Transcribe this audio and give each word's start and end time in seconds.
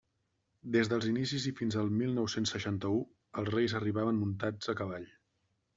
Des 0.75 0.87
dels 0.93 1.05
seus 1.05 1.09
inicis 1.11 1.45
i 1.51 1.53
fins 1.59 1.77
al 1.83 1.93
mil 1.99 2.17
nou-cents 2.21 2.55
seixanta-u, 2.57 3.05
els 3.43 3.53
Reis 3.59 3.79
arribaven 3.83 4.23
muntats 4.25 4.73
a 4.75 4.79
cavall. 4.83 5.09